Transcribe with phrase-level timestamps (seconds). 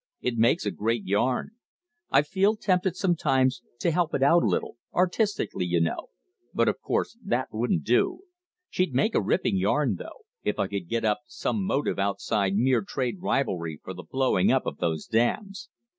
[0.19, 1.51] It makes a great yarn.
[2.09, 6.07] I feel tempted sometimes to help it out a little artistically, you know
[6.55, 8.21] but of course that wouldn't do.
[8.67, 12.81] She'd make a ripping yarn, though, if I could get up some motive outside mere
[12.81, 15.69] trade rivalry for the blowing up of those dams.